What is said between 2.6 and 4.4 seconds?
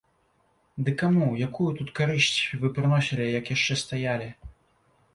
вы прыносілі, як яшчэ стаялі?